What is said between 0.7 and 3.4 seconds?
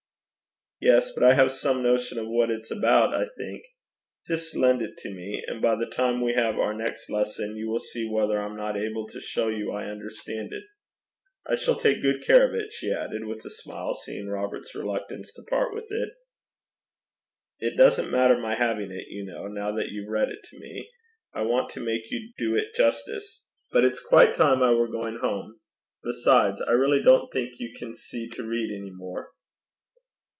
'Yes; but I have some notion of what it's about, I